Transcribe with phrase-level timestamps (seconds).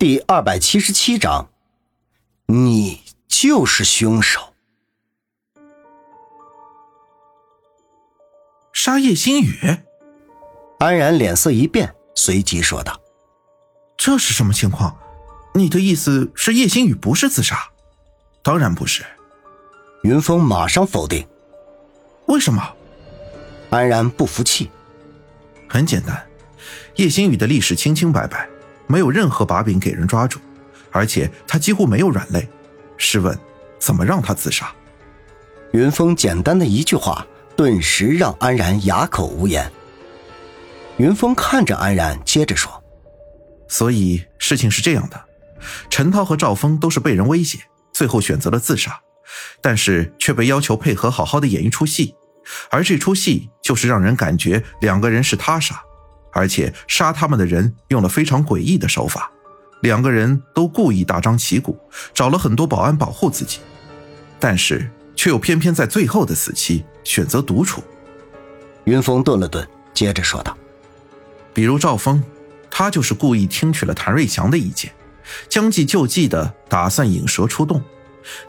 [0.00, 1.50] 第二百七十七章，
[2.46, 4.54] 你就是凶手。
[8.72, 9.58] 杀叶星宇，
[10.78, 12.98] 安然脸色一变，随即说道
[13.98, 14.98] ：“这是什么情况？
[15.52, 17.68] 你的意思是叶星宇不是自杀？
[18.42, 19.04] 当然不是。”
[20.02, 21.28] 云峰马上否定
[22.24, 22.74] ：“为什么？”
[23.68, 24.70] 安然不服气
[25.68, 26.26] ：“很简单，
[26.96, 28.48] 叶星宇的历史清清白白。”
[28.90, 30.40] 没有任何把柄给人抓住，
[30.90, 32.48] 而且他几乎没有软肋。
[32.96, 33.38] 试问，
[33.78, 34.68] 怎么让他自杀？
[35.72, 37.24] 云峰简单的一句话，
[37.56, 39.70] 顿时让安然哑口无言。
[40.96, 42.82] 云峰看着安然，接着说
[43.68, 45.24] ：“所以事情是这样的，
[45.88, 47.60] 陈涛和赵峰都是被人威胁，
[47.92, 49.00] 最后选择了自杀，
[49.62, 52.16] 但是却被要求配合好好的演一出戏，
[52.70, 55.80] 而这出戏就是让人感觉两个人是他杀。”
[56.32, 59.30] 而且杀他们的人用了非常诡异的手法，
[59.82, 61.78] 两个人都故意大张旗鼓，
[62.14, 63.58] 找了很多保安保护自己，
[64.38, 67.82] 但是却又偏偏在最后的死期选择独处。
[68.84, 70.56] 云峰顿了顿，接着说道
[71.52, 72.22] ：“比如赵峰，
[72.70, 74.92] 他就是故意听取了谭瑞祥的意见，
[75.48, 77.82] 将计就计的打算引蛇出洞，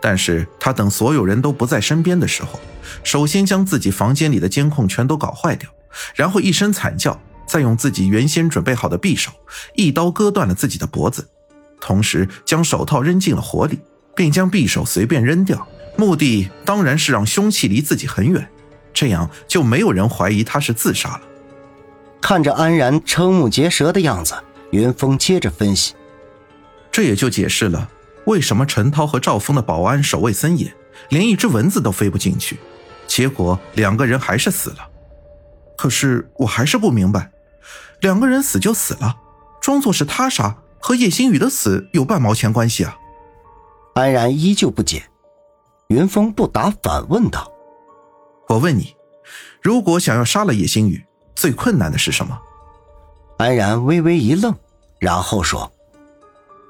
[0.00, 2.60] 但是他等所有人都不在身边的时候，
[3.02, 5.68] 首先将自己房间里的监控全都搞坏掉，
[6.14, 7.18] 然后一声惨叫。”
[7.50, 9.32] 再用自己原先准备好的匕首
[9.74, 11.28] 一刀割断了自己的脖子，
[11.80, 13.80] 同时将手套扔进了火里，
[14.14, 18.48] 并将匕首随便扔掉，目的当然是让凶器离自己很远，
[18.94, 21.22] 这样就没有人怀疑他是自杀了。
[22.20, 24.34] 看着安然瞠目结舌的样子，
[24.70, 25.94] 云峰接着分析
[26.92, 27.90] ：“这也就解释了
[28.26, 30.72] 为什么陈涛和赵峰的保安守卫森严，
[31.08, 32.60] 连一只蚊子都飞不进去，
[33.08, 34.88] 结果两个人还是死了。
[35.76, 37.28] 可是我还是不明白。”
[38.00, 39.16] 两个人死就死了，
[39.60, 42.96] 装作是他杀，和叶星宇的死有半毛钱关系啊？
[43.94, 45.02] 安然依旧不解，
[45.88, 47.52] 云峰不答反问道
[48.48, 48.94] ：“我问你，
[49.60, 51.04] 如果想要杀了叶星宇，
[51.34, 52.38] 最困难的是什么？”
[53.36, 54.54] 安然微微一愣，
[54.98, 55.70] 然后说：“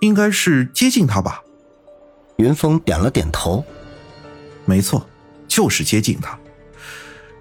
[0.00, 1.42] 应该是接近他吧。”
[2.38, 3.64] 云峰点了点头
[4.64, 5.06] ：“没错，
[5.46, 6.36] 就是接近他。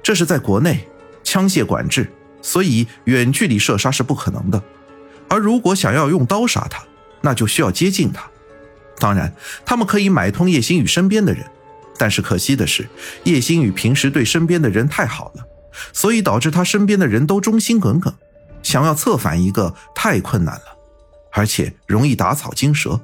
[0.04, 0.88] 这是在国内，
[1.24, 4.62] 枪械管制。”所以远距离射杀是不可能的，
[5.28, 6.84] 而如果想要用刀杀他，
[7.22, 8.30] 那就需要接近他。
[8.98, 9.34] 当然，
[9.66, 11.46] 他们可以买通叶星宇身边的人，
[11.98, 12.88] 但是可惜的是，
[13.24, 15.46] 叶星宇平时对身边的人太好了，
[15.94, 18.14] 所以导致他身边的人都忠心耿耿。
[18.62, 20.64] 想要策反一个太困难了，
[21.32, 23.00] 而且容易打草惊蛇。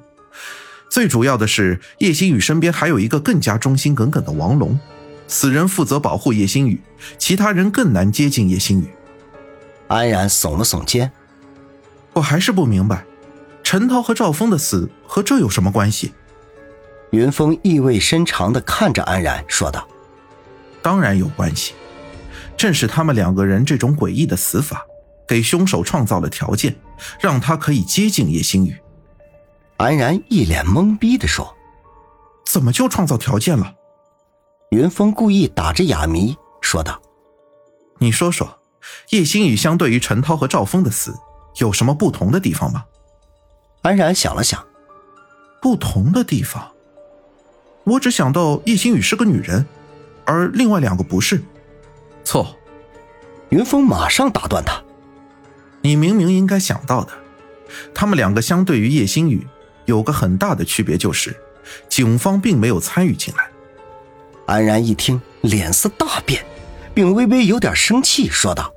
[0.89, 4.77] 最主要的是，叶星宇身边还有一个更加忠心耿耿的王龙，
[5.27, 6.81] 此人负责保护叶星宇，
[7.17, 8.87] 其他人更难接近叶星宇。
[9.87, 11.11] 安然耸了耸肩，
[12.13, 13.05] 我还是不明白，
[13.63, 16.13] 陈涛和赵峰的死和这有什么关系？
[17.11, 19.87] 云峰意味深长地看着安然说道
[20.81, 21.73] ：“当然有关系，
[22.57, 24.85] 正是他们两个人这种诡异的死法，
[25.27, 26.75] 给凶手创造了条件，
[27.19, 28.75] 让他可以接近叶星宇。”
[29.77, 31.55] 安然一脸懵逼地说
[32.45, 33.75] ：“怎么就创造条件了？”
[34.71, 36.99] 云峰故意打着哑谜说道
[37.99, 38.59] ：“你说说。”
[39.09, 41.13] 叶星宇相对于陈涛和赵峰的死
[41.57, 42.85] 有什么不同的地方吗？
[43.81, 44.65] 安然想了想，
[45.61, 46.71] 不同的地方，
[47.83, 49.65] 我只想到叶星宇是个女人，
[50.25, 51.43] 而另外两个不是。
[52.23, 52.57] 错，
[53.49, 54.81] 云峰马上打断他
[55.81, 57.11] ：“你明明应该想到的，
[57.93, 59.47] 他们两个相对于叶星宇
[59.85, 61.39] 有个很大的区别，就是
[61.87, 63.49] 警方并没有参与进来。”
[64.47, 66.45] 安然一听，脸色大变，
[66.93, 68.74] 并微微有点生气，说道。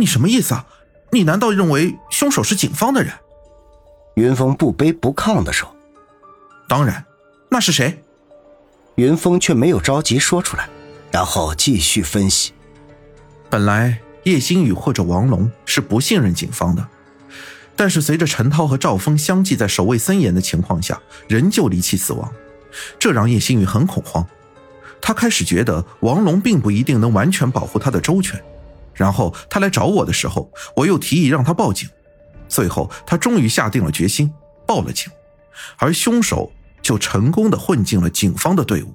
[0.00, 0.64] 你什么意思啊？
[1.10, 3.12] 你难道认为凶手是警方的人？
[4.14, 5.74] 云峰不卑不亢地说
[6.68, 7.04] ：“当然，
[7.50, 8.04] 那是谁？”
[8.94, 10.68] 云峰却没有着急说出来，
[11.10, 12.52] 然后继续分析
[13.50, 16.86] ：“本来叶星宇或者王龙是不信任警方的，
[17.74, 22.32] 但是随着陈涛和赵峰相继在守卫森严的情况下仍旧离奇死亡，
[23.00, 24.24] 这让叶星宇很恐慌。
[25.00, 28.40] 他开始觉得王龙并不一定能完全保护他的周全。”
[28.98, 31.88] 然后他来找我的时候，我又提议让他报警，
[32.48, 34.30] 最后他终于下定了决心
[34.66, 35.10] 报了警，
[35.78, 36.52] 而凶手
[36.82, 38.92] 就成功的混进了警方的队伍。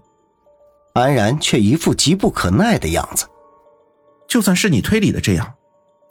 [0.94, 3.26] 安然却一副急不可耐的样子。
[4.28, 5.56] 就算是你推理的这样，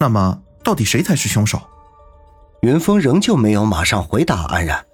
[0.01, 1.61] 那么到底谁才是凶手？
[2.63, 4.85] 云峰仍旧没有马上回答安然，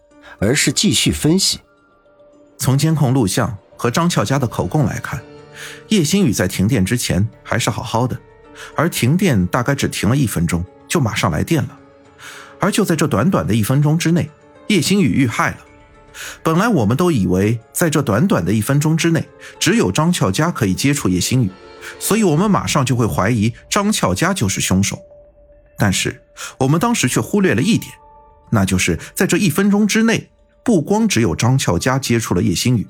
[0.40, 1.60] 而是继续分析。
[2.58, 5.22] 从监控录像和张俏佳的口供来看，
[5.88, 8.18] 叶星宇在停电之前还是好好的。
[8.74, 11.78] 而停电大概只停了一分钟，就马上来电了。
[12.60, 14.28] 而就在这短短的一分钟之内，
[14.66, 15.58] 叶星宇遇害了。
[16.42, 19.28] 本来我们都以为，在这短短的一分钟之内，
[19.60, 21.50] 只有张俏佳可以接触叶星宇，
[22.00, 24.98] 所以我们马上就会怀疑张俏佳就是凶手。
[25.78, 26.20] 但是
[26.58, 27.92] 我们当时却忽略了一点，
[28.50, 30.28] 那就是在这一分钟之内，
[30.64, 32.84] 不光只有张俏佳接触了叶星宇，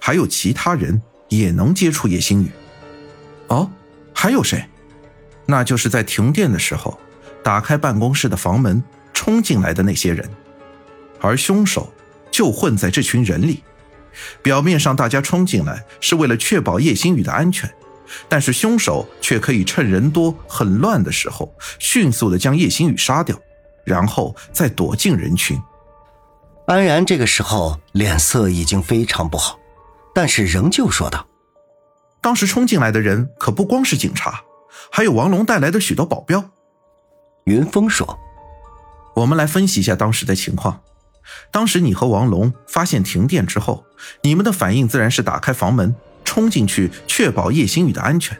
[0.00, 2.52] 还有其他人也能接触叶星宇。
[3.48, 3.68] 哦，
[4.14, 4.64] 还有谁？
[5.48, 6.96] 那就是在停电的时候，
[7.42, 8.80] 打开办公室的房门
[9.12, 10.30] 冲进来的那些人，
[11.20, 11.92] 而凶手。
[12.30, 13.64] 就混在这群人里，
[14.42, 17.68] 表面上大家冲进来是为了确保叶星宇的安全，
[18.28, 23.36] 但是凶手却可以趁人多很乱的时候，迅速的将叶星宇杀掉，
[23.84, 25.60] 然后再躲进人群。
[26.66, 29.58] 安然这个时候脸色已经非常不好，
[30.14, 31.26] 但是仍旧说道
[32.20, 34.40] ：“当时冲进来的人可不光是警察，
[34.90, 36.50] 还有王龙带来的许多保镖。”
[37.44, 38.18] 云峰说
[39.16, 40.80] ：“我们来分析一下当时的情况。”
[41.50, 43.84] 当时你和王龙发现停电之后，
[44.22, 45.94] 你们的反应自然是打开房门
[46.24, 48.38] 冲进去，确保叶星宇的安全。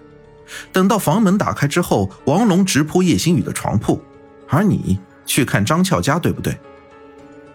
[0.73, 4.03] 等到房门打开之后，王龙直扑叶星宇的床铺，
[4.49, 6.59] 而你去看张俏家，对不对？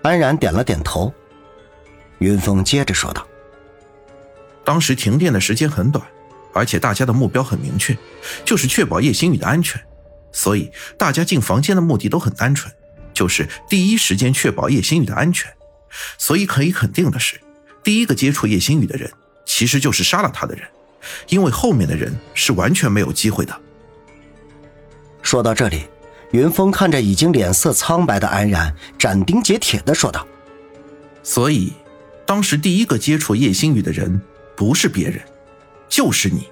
[0.03, 1.11] 安然点了点头。
[2.19, 3.25] 云峰接着说道
[4.63, 6.05] ：“当时停电的时间很短，
[6.53, 7.97] 而且大家的目标很明确，
[8.45, 9.81] 就是确保叶星宇的安全，
[10.31, 12.73] 所以大家进房间的目的都很单纯。”
[13.13, 15.53] 就是第一时间确保叶星宇的安全，
[16.17, 17.39] 所以可以肯定的是，
[17.83, 19.11] 第一个接触叶星宇的人
[19.45, 20.67] 其实就是杀了他的人，
[21.29, 23.55] 因为后面的人是完全没有机会的。
[25.21, 25.83] 说到这里，
[26.31, 30.27] 云峰看着已经脸色苍白的安然，斩钉截铁的说道
[31.21, 31.71] ：“所以，
[32.25, 34.19] 当时第一个接触叶星宇的人
[34.55, 35.21] 不是别人，
[35.93, 36.49] 就是你，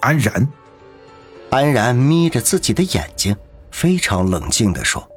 [0.00, 0.46] 安然。”
[1.48, 3.34] 安然眯着自己的眼睛，
[3.70, 5.08] 非常冷静的说。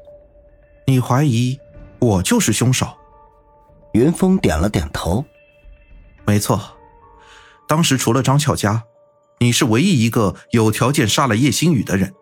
[0.87, 1.59] 你怀疑
[1.99, 2.87] 我就是凶手？
[3.91, 5.25] 云峰点了点头。
[6.25, 6.77] 没错，
[7.67, 8.85] 当时除了张俏佳，
[9.39, 12.13] 你是唯一一个有条件杀了叶星宇的人，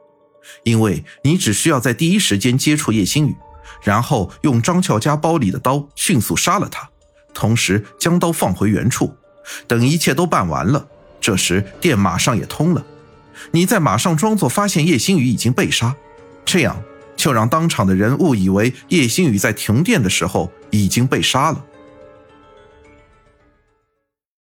[0.64, 3.36] 因为你只需要在第一时间接触叶星宇，
[3.84, 6.90] 然后用张俏佳包里的刀迅速杀了他，
[7.32, 9.16] 同时将刀放回原处。
[9.68, 10.88] 等一切都办完了，
[11.28, 12.82] 这时电马上也通了，
[13.52, 15.94] 你在马上装作发现叶星宇已经被杀，
[16.46, 16.82] 这样。
[17.18, 21.66] 就让当场的人误以为叶星宇在停电的时候已经被杀了。